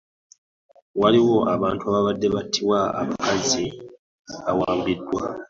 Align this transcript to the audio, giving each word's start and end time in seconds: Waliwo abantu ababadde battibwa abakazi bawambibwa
Waliwo 1.01 1.37
abantu 1.55 1.81
ababadde 1.89 2.27
battibwa 2.35 2.79
abakazi 3.01 3.65
bawambibwa 4.45 5.21